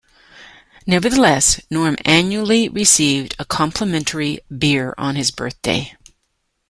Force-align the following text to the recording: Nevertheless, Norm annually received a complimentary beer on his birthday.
Nevertheless, 0.87 1.61
Norm 1.69 1.95
annually 2.05 2.67
received 2.69 3.35
a 3.37 3.45
complimentary 3.45 4.39
beer 4.57 4.95
on 4.97 5.15
his 5.15 5.29
birthday. 5.29 5.95